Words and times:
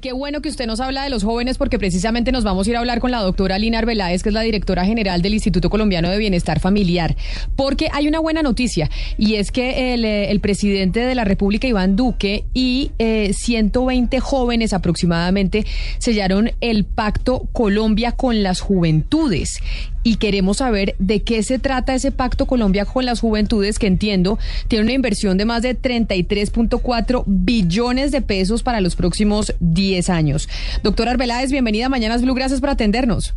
Qué 0.00 0.12
bueno 0.12 0.40
que 0.42 0.48
usted 0.48 0.66
nos 0.68 0.78
habla 0.78 1.02
de 1.02 1.10
los 1.10 1.24
jóvenes 1.24 1.58
porque 1.58 1.76
precisamente 1.76 2.30
nos 2.30 2.44
vamos 2.44 2.64
a 2.64 2.70
ir 2.70 2.76
a 2.76 2.78
hablar 2.78 3.00
con 3.00 3.10
la 3.10 3.20
doctora 3.20 3.58
Lina 3.58 3.80
Arbeláez, 3.80 4.22
que 4.22 4.28
es 4.28 4.32
la 4.32 4.42
directora 4.42 4.84
general 4.84 5.22
del 5.22 5.34
Instituto 5.34 5.70
Colombiano 5.70 6.08
de 6.08 6.18
Bienestar 6.18 6.60
Familiar, 6.60 7.16
porque 7.56 7.88
hay 7.92 8.06
una 8.06 8.20
buena 8.20 8.44
noticia 8.44 8.88
y 9.16 9.34
es 9.34 9.50
que 9.50 9.94
el, 9.94 10.04
eh, 10.04 10.38
presidente 10.40 11.00
de 11.00 11.16
la 11.16 11.24
República, 11.24 11.66
Iván 11.66 11.96
Duque, 11.96 12.44
y 12.54 12.92
eh, 13.00 13.32
120 13.32 14.20
jóvenes 14.20 14.72
aproximadamente 14.72 15.66
sellaron 15.98 16.52
el 16.60 16.84
pacto 16.84 17.48
Colombia 17.50 18.12
con 18.12 18.44
las 18.44 18.60
juventudes 18.60 19.60
y 20.08 20.16
queremos 20.16 20.56
saber 20.56 20.94
de 20.98 21.20
qué 21.20 21.42
se 21.42 21.58
trata 21.58 21.94
ese 21.94 22.12
pacto 22.12 22.46
Colombia 22.46 22.86
con 22.86 23.04
las 23.04 23.20
juventudes, 23.20 23.78
que 23.78 23.86
entiendo 23.86 24.38
tiene 24.66 24.84
una 24.84 24.94
inversión 24.94 25.36
de 25.36 25.44
más 25.44 25.60
de 25.60 25.78
33.4 25.78 27.24
billones 27.26 28.10
de 28.10 28.22
pesos 28.22 28.62
para 28.62 28.80
los 28.80 28.96
próximos 28.96 29.54
10 29.60 30.08
años. 30.08 30.48
Doctora 30.82 31.10
Arbeláez, 31.10 31.50
bienvenida 31.50 31.86
a 31.86 31.90
Mañanas 31.90 32.22
Blue, 32.22 32.32
gracias 32.32 32.60
por 32.60 32.70
atendernos. 32.70 33.34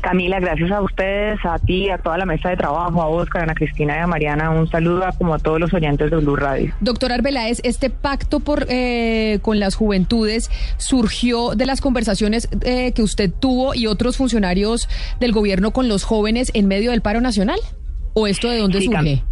Camila, 0.00 0.38
gracias 0.40 0.70
a 0.70 0.80
ustedes, 0.80 1.38
a 1.44 1.58
ti, 1.58 1.90
a 1.90 1.98
toda 1.98 2.18
la 2.18 2.26
mesa 2.26 2.50
de 2.50 2.56
trabajo, 2.56 3.02
a 3.02 3.08
Oscar, 3.08 3.40
a 3.40 3.44
Ana 3.44 3.54
Cristina 3.54 3.96
y 3.96 4.00
a 4.00 4.06
Mariana. 4.06 4.50
Un 4.50 4.68
saludo 4.68 5.04
a 5.04 5.12
como 5.12 5.34
a 5.34 5.38
todos 5.38 5.58
los 5.60 5.72
oyentes 5.74 6.10
de 6.10 6.16
Blue 6.18 6.36
Radio. 6.36 6.72
Doctor 6.80 7.12
Arbeláez, 7.12 7.60
este 7.64 7.90
pacto 7.90 8.40
por 8.40 8.66
eh, 8.68 9.38
con 9.42 9.58
las 9.60 9.74
juventudes 9.74 10.50
surgió 10.76 11.54
de 11.54 11.66
las 11.66 11.80
conversaciones 11.80 12.48
eh, 12.62 12.92
que 12.92 13.02
usted 13.02 13.30
tuvo 13.32 13.74
y 13.74 13.86
otros 13.86 14.16
funcionarios 14.16 14.88
del 15.20 15.32
gobierno 15.32 15.72
con 15.72 15.88
los 15.88 16.04
jóvenes 16.04 16.50
en 16.54 16.66
medio 16.68 16.90
del 16.92 17.00
paro 17.02 17.20
nacional. 17.20 17.58
¿O 18.14 18.26
esto 18.26 18.48
de 18.48 18.58
dónde 18.58 18.80
Sí, 18.80 18.86
surge? 18.86 19.22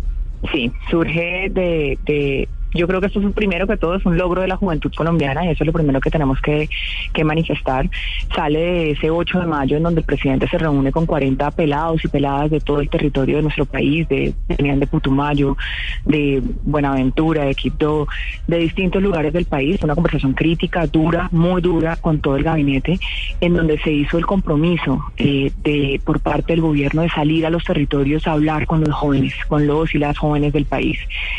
Sí, 0.53 0.73
surge 0.91 1.49
de, 1.51 1.99
de- 2.05 2.49
yo 2.75 2.87
creo 2.87 3.01
que 3.01 3.07
esto 3.07 3.21
es 3.21 3.33
primero 3.35 3.67
que 3.67 3.77
todo 3.77 3.95
es 3.95 4.05
un 4.07 4.17
logro 4.17 4.41
de 4.41 4.49
la 4.49 4.57
juventud 4.57 4.93
colombiana 4.95 5.45
y 5.45 5.49
eso 5.49 5.65
es 5.65 5.67
lo 5.67 5.73
primero 5.73 6.01
que 6.01 6.11
tenemos 6.11 6.41
que, 6.41 6.69
que 7.13 7.25
manifestar. 7.25 7.89
Sale 8.35 8.59
de 8.59 8.91
ese 8.93 9.11
8 9.11 9.41
de 9.41 9.47
mayo 9.47 9.77
en 9.77 9.83
donde 9.83 10.01
el 10.01 10.07
presidente 10.07 10.49
se 10.49 10.59
reúne 10.59 10.93
con 10.93 11.07
40 11.07 11.51
pelados 11.53 12.05
y 12.05 12.09
peladas 12.09 12.51
de 12.51 12.61
todo 12.61 12.81
el 12.81 12.89
territorio 12.89 13.37
de 13.37 13.43
nuestro 13.43 13.67
país, 13.67 14.09
de, 14.09 14.35
venían 14.49 14.81
de 14.81 14.87
Putumayo, 14.87 15.57
de 16.05 16.43
Buenaventura, 16.65 17.45
de 17.45 17.55
Quibdó, 17.55 18.09
de 18.47 18.59
distintos 18.59 19.03
lugares 19.03 19.33
del 19.33 19.45
país. 19.45 19.83
Una 19.83 19.95
conversación 19.95 20.33
crítica, 20.35 20.87
dura, 20.87 21.29
muy 21.33 21.61
dura 21.61 21.97
con 21.97 22.21
todo 22.21 22.37
el 22.37 22.45
gabinete, 22.45 22.99
en 23.43 23.55
donde 23.55 23.77
se 23.81 23.91
hizo 23.91 24.19
el 24.19 24.25
compromiso 24.25 25.05
eh, 25.17 25.51
de 25.65 26.01
por 26.05 26.21
parte 26.21 26.53
del 26.53 26.61
gobierno 26.61 27.03
de 27.03 27.09
salir 27.09 27.45
a 27.45 27.51
los 27.51 27.65
territorios 27.65 28.29
a 28.29 28.33
hablar 28.33 28.67
con 28.67 28.83
los 28.83 28.95
jóvenes, 28.95 29.35
con 29.49 29.67
los 29.67 29.93
y 29.97 29.99
las 29.99 30.17
jóvenes 30.17 30.53
del 30.53 30.65
país, 30.65 30.97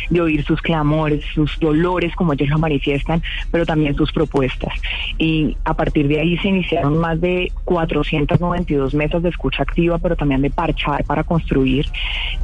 de 0.09 0.19
oír 0.19 0.43
sus 0.43 0.61
clamores, 0.61 1.23
sus 1.33 1.57
dolores, 1.61 2.13
como 2.15 2.33
ellos 2.33 2.49
lo 2.49 2.59
manifiestan, 2.59 3.23
pero 3.51 3.65
también 3.65 3.95
sus 3.95 4.11
propuestas. 4.11 4.73
Y 5.17 5.55
a 5.63 5.73
partir 5.75 6.09
de 6.09 6.19
ahí 6.19 6.37
se 6.39 6.49
iniciaron 6.49 6.97
más 6.97 7.21
de 7.21 7.53
492 7.63 8.93
mesas 8.93 9.23
de 9.23 9.29
escucha 9.29 9.63
activa, 9.63 9.97
pero 9.97 10.17
también 10.17 10.41
de 10.41 10.49
parchar 10.49 11.05
para 11.05 11.23
construir. 11.23 11.85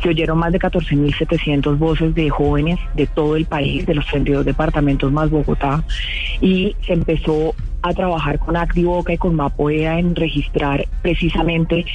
Se 0.01 0.07
oyeron 0.07 0.37
más 0.37 0.53
de 0.53 0.59
14.700 0.59 1.77
voces 1.77 2.15
de 2.15 2.29
jóvenes 2.29 2.79
de 2.93 3.07
todo 3.07 3.35
el 3.35 3.43
país, 3.43 3.85
de 3.85 3.95
los 3.95 4.07
32 4.07 4.45
departamentos 4.45 5.11
más 5.11 5.29
Bogotá, 5.29 5.83
y 6.39 6.77
se 6.85 6.93
empezó 6.93 7.53
a 7.81 7.93
trabajar 7.93 8.39
con 8.39 8.57
Activoca 8.57 9.13
y 9.13 9.17
con 9.17 9.35
Mapoea 9.35 9.99
en 9.99 10.15
registrar 10.15 10.85
precisamente 11.01 11.85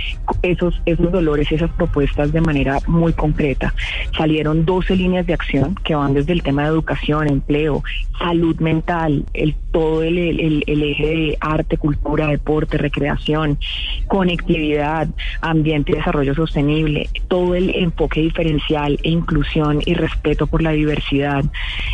esos, 0.43 0.81
esos 0.87 1.11
dolores 1.13 1.51
esas 1.53 1.71
propuestas 1.73 2.33
de 2.33 2.41
manera 2.41 2.79
muy 2.87 3.13
concreta. 3.13 3.75
Salieron 4.17 4.65
12 4.65 4.97
líneas 4.97 5.27
de 5.27 5.35
acción 5.35 5.75
que 5.85 5.95
van 5.95 6.15
desde 6.15 6.33
el 6.33 6.43
tema 6.43 6.63
de 6.63 6.69
educación, 6.69 7.29
empleo, 7.29 7.83
salud 8.19 8.57
mental, 8.61 9.25
el, 9.35 9.55
todo 9.73 10.03
el, 10.03 10.19
el- 10.19 10.65
el 10.67 10.83
eje 10.83 11.07
de 11.07 11.39
arte, 11.41 11.77
cultura, 11.77 12.29
deporte, 12.29 12.79
recreación, 12.79 13.59
conectividad, 14.09 15.09
ambiente 15.41 15.93
y 15.93 15.97
desarrollo 15.97 16.35
sostenible, 16.35 17.09
todo 17.29 17.55
el 17.55 17.75
enfoque 17.75 18.21
diferencial 18.21 18.99
e 19.03 19.11
inclusión 19.11 19.81
y 19.85 19.95
respeto 19.95 20.47
por 20.47 20.63
la 20.63 20.71
diversidad 20.71 21.45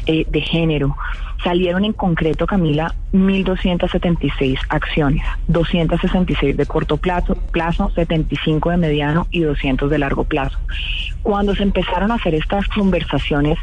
eh, 0.06 0.24
de 0.28 0.40
género. 0.40 0.96
Salieron 1.42 1.84
en 1.84 1.92
concreto, 1.92 2.46
Camila, 2.46 2.94
1.276 3.12 4.58
acciones, 4.68 5.22
266 5.48 6.56
de 6.56 6.66
corto 6.66 6.96
plazo, 6.98 7.34
plazo, 7.50 7.90
75 7.90 8.70
de 8.70 8.76
mediano 8.76 9.26
y 9.30 9.40
200 9.40 9.90
de 9.90 9.98
largo 9.98 10.24
plazo. 10.24 10.58
Cuando 11.22 11.54
se 11.54 11.62
empezaron 11.62 12.10
a 12.10 12.16
hacer 12.16 12.34
estas 12.34 12.68
conversaciones, 12.68 13.58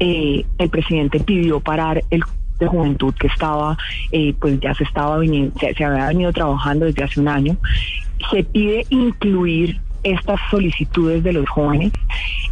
eh, 0.00 0.44
el 0.58 0.70
presidente 0.70 1.20
pidió 1.20 1.60
parar 1.60 2.02
el 2.10 2.24
de 2.58 2.66
juventud 2.66 3.14
que 3.14 3.26
estaba, 3.26 3.76
eh, 4.12 4.34
pues 4.40 4.60
ya 4.60 4.74
se 4.74 4.84
estaba 4.84 5.18
se, 5.20 5.74
se 5.74 5.84
había 5.84 6.06
venido 6.06 6.32
trabajando 6.32 6.86
desde 6.86 7.04
hace 7.04 7.20
un 7.20 7.28
año. 7.28 7.56
Se 8.30 8.44
pide 8.44 8.86
incluir 8.90 9.80
estas 10.04 10.40
solicitudes 10.50 11.22
de 11.22 11.32
los 11.32 11.48
jóvenes 11.48 11.92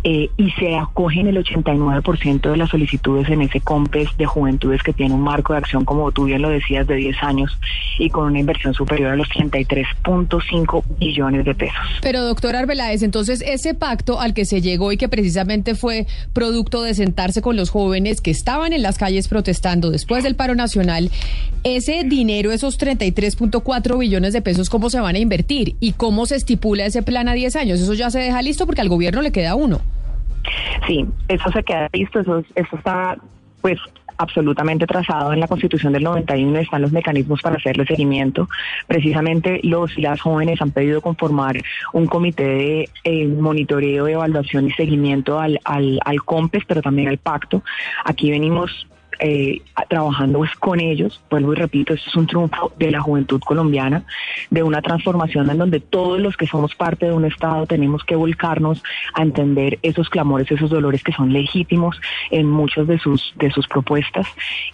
eh, 0.03 0.31
y 0.37 0.51
se 0.53 0.77
acogen 0.77 1.27
el 1.27 1.37
89% 1.37 2.51
de 2.51 2.57
las 2.57 2.71
solicitudes 2.71 3.29
en 3.29 3.43
ese 3.43 3.61
COMPES 3.61 4.17
de 4.17 4.27
juventudes 4.27 4.83
que 4.83 4.93
tiene 4.93 5.15
un 5.15 5.21
marco 5.21 5.53
de 5.53 5.59
acción, 5.59 5.85
como 5.85 6.11
tú 6.13 6.25
bien 6.25 6.41
lo 6.41 6.49
decías, 6.49 6.87
de 6.87 6.97
10 6.97 7.23
años 7.23 7.59
y 7.99 8.09
con 8.09 8.25
una 8.25 8.41
inversión 8.41 8.73
superior 8.73 9.13
a 9.13 9.17
los 9.17 9.29
33.5 9.29 10.85
billones 10.99 11.45
de 11.45 11.55
pesos. 11.55 11.87
Pero 12.01 12.25
doctor 12.25 12.57
Arbeláez, 12.57 13.03
entonces 13.03 13.43
ese 13.47 13.75
pacto 13.75 14.21
al 14.21 14.33
que 14.33 14.47
se 14.47 14.63
llegó 14.63 14.91
y 14.93 14.97
que 14.97 15.09
precisamente 15.09 15.75
fue 15.75 16.07
producto 16.33 16.83
de 16.83 16.95
sentarse 16.95 17.43
con 17.43 17.57
los 17.57 17.71
jóvenes 17.71 18.21
que 18.21 18.31
estaban 18.31 18.73
en 18.73 18.83
las 18.83 18.97
calles 18.97 19.29
protestando 19.29 19.91
después 19.91 20.25
del 20.25 20.35
paro 20.35 20.55
nacional, 20.55 21.11
ese 21.63 22.05
dinero, 22.05 22.53
esos 22.53 22.79
33.4 22.79 23.99
billones 23.99 24.33
de 24.33 24.41
pesos, 24.41 24.71
¿cómo 24.71 24.89
se 24.89 25.01
van 25.01 25.17
a 25.17 25.19
invertir? 25.19 25.77
¿Y 25.81 25.93
cómo 25.93 26.25
se 26.25 26.37
estipula 26.37 26.87
ese 26.87 27.03
plan 27.03 27.29
a 27.29 27.35
10 27.35 27.57
años? 27.57 27.81
Eso 27.81 27.95
ya 27.95 28.11
se 28.11 28.19
deja 28.19 28.41
listo 28.41 28.65
porque 28.65 28.81
al 28.81 28.89
gobierno 28.89 29.21
le 29.21 29.33
queda 29.33 29.55
uno. 29.55 29.81
Sí, 30.87 31.07
eso 31.29 31.51
se 31.51 31.63
queda 31.63 31.89
listo, 31.93 32.21
eso, 32.21 32.43
eso 32.55 32.77
está 32.77 33.17
pues 33.61 33.79
absolutamente 34.21 34.87
trazado 34.87 35.33
en 35.33 35.41
la 35.41 35.49
Constitución 35.49 35.93
del 35.93 36.03
91, 36.05 36.59
están 36.59 36.83
los 36.83 36.93
mecanismos 36.93 37.41
para 37.41 37.57
hacerle 37.57 37.87
seguimiento. 37.87 38.49
Precisamente 38.87 39.61
los 39.63 39.97
y 39.97 40.03
las 40.03 40.21
jóvenes 40.21 40.61
han 40.61 40.73
pedido 40.73 41.01
conformar 41.01 41.61
un 41.95 42.07
comité 42.07 42.45
de 42.45 42.89
eh, 43.05 43.27
monitoreo, 43.27 44.07
evaluación 44.07 44.67
y 44.67 44.73
seguimiento 44.73 45.41
al, 45.41 45.59
al, 45.65 46.01
al 46.05 46.23
COMPES, 46.23 46.65
pero 46.67 46.83
también 46.83 47.09
al 47.09 47.19
pacto. 47.19 47.63
Aquí 48.05 48.31
venimos 48.31 48.87
eh, 49.21 49.63
trabajando 49.89 50.39
pues, 50.39 50.55
con 50.57 50.81
ellos, 50.81 51.21
vuelvo 51.31 51.53
y 51.53 51.57
repito, 51.57 51.95
esto 51.95 52.09
es 52.09 52.17
un 52.17 52.27
triunfo 52.27 52.73
de 52.79 52.91
la 52.91 53.01
juventud 53.01 53.41
colombiana, 53.41 54.05
de 54.51 54.63
una 54.63 54.83
transformación 54.83 55.51
en 55.51 55.59
donde 55.59 55.81
todos 55.81 56.21
los 56.21 56.37
que 56.37 56.47
somos 56.47 56.75
parte 56.75 57.07
de 57.07 57.13
un 57.13 57.25
Estado 57.25 57.67
tenemos 57.67 58.05
que 58.05 58.17
volcarnos 58.17 58.83
a 59.15 59.23
entender 59.23 59.79
esos 59.83 60.09
clamores, 60.09 60.51
esos 60.51 60.71
dolores 60.71 61.03
que 61.03 61.13
son 61.13 61.33
legítimos 61.33 62.01
en 62.31 62.49
muchas 62.49 62.87
de 62.87 62.99
sus, 62.99 63.33
de 63.37 63.51
sus 63.51 63.67
propuestas 63.69 64.27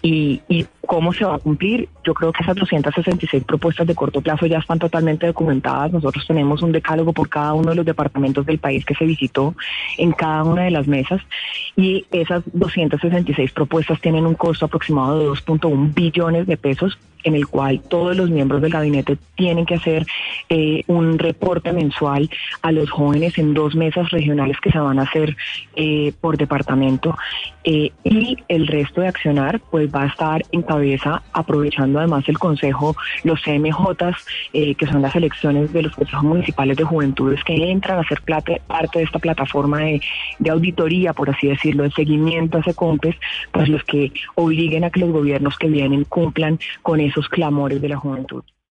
y, 0.02 0.40
y 0.48 0.66
cómo 0.86 1.12
se 1.12 1.24
va 1.24 1.36
a 1.36 1.38
cumplir. 1.38 1.88
Yo 2.04 2.14
creo 2.14 2.32
que 2.32 2.42
esas 2.42 2.56
266 2.56 3.44
propuestas 3.44 3.86
de 3.86 3.94
corto 3.94 4.20
plazo 4.20 4.46
ya 4.46 4.58
están 4.58 4.78
totalmente 4.78 5.26
documentadas. 5.26 5.92
Nosotros 5.92 6.26
tenemos 6.26 6.62
un 6.62 6.72
decálogo 6.72 7.12
por 7.12 7.28
cada 7.28 7.52
uno 7.54 7.70
de 7.70 7.76
los 7.76 7.86
departamentos 7.86 8.46
del 8.46 8.58
país 8.58 8.84
que 8.84 8.94
se 8.94 9.04
visitó 9.04 9.54
en 9.98 10.12
cada 10.12 10.44
una 10.44 10.62
de 10.62 10.70
las 10.70 10.86
mesas 10.86 11.20
y 11.76 12.06
esas 12.10 12.42
266 12.52 13.52
propuestas 13.52 14.00
tienen 14.00 14.26
un 14.26 14.34
costo 14.34 14.66
aproximado 14.66 15.18
de 15.18 15.26
2.1 15.26 15.94
billones 15.94 16.46
de 16.46 16.56
pesos 16.56 16.98
en 17.24 17.34
el 17.34 17.46
cual 17.46 17.80
todos 17.80 18.16
los 18.16 18.30
miembros 18.30 18.62
del 18.62 18.72
gabinete 18.72 19.18
tienen 19.34 19.66
que 19.66 19.74
hacer 19.74 20.06
eh, 20.48 20.82
un 20.86 21.18
reporte 21.18 21.72
mensual 21.72 22.30
a 22.62 22.72
los 22.72 22.90
jóvenes 22.90 23.38
en 23.38 23.54
dos 23.54 23.74
mesas 23.74 24.10
regionales 24.10 24.56
que 24.60 24.70
se 24.70 24.78
van 24.78 24.98
a 24.98 25.02
hacer 25.02 25.36
eh, 25.74 26.12
por 26.20 26.36
departamento 26.36 27.16
eh, 27.64 27.90
y 28.04 28.38
el 28.48 28.66
resto 28.66 29.00
de 29.00 29.08
accionar 29.08 29.60
pues 29.70 29.92
va 29.94 30.04
a 30.04 30.06
estar 30.06 30.42
en 30.52 30.62
cabeza 30.62 31.22
aprovechando 31.32 31.98
además 31.98 32.24
el 32.28 32.38
consejo 32.38 32.96
los 33.24 33.42
CMJs 33.42 33.96
que 34.52 34.86
son 34.86 35.02
las 35.02 35.14
elecciones 35.16 35.72
de 35.72 35.82
los 35.82 35.94
consejos 35.94 36.24
municipales 36.24 36.76
de 36.76 36.84
juventudes 36.84 37.42
que 37.44 37.70
entran 37.70 37.98
a 37.98 38.08
ser 38.08 38.22
parte 38.22 38.98
de 38.98 39.04
esta 39.04 39.18
plataforma 39.18 39.80
de, 39.80 40.00
de 40.38 40.50
auditoría 40.50 41.12
por 41.12 41.30
así 41.30 41.48
decirlo 41.48 41.82
de 41.84 41.90
seguimiento 41.90 42.58
a 42.58 42.60
ese 42.60 42.74
COMPES 42.74 43.16
pues 43.52 43.68
los 43.68 43.82
que 43.84 44.12
obliguen 44.34 44.84
a 44.84 44.90
que 44.90 45.00
los 45.00 45.10
gobiernos 45.10 45.56
que 45.58 45.68
vienen 45.68 46.04
cumplan 46.04 46.58
con 46.82 47.00
esos 47.06 47.28
clamores 47.28 47.80
de 47.80 47.88
la 47.88 47.96
juventud. 47.96 48.44